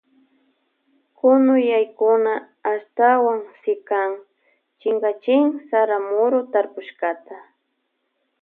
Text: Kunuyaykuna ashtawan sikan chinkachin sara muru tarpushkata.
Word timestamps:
Kunuyaykuna 1.17 2.33
ashtawan 2.73 3.39
sikan 3.61 4.11
chinkachin 4.79 5.45
sara 5.67 5.97
muru 6.09 6.39
tarpushkata. 6.51 7.37